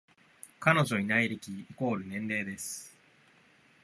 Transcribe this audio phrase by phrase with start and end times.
[0.59, 2.91] 彼女いない歴イコール年齢です